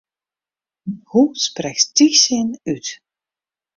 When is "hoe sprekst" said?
1.11-1.89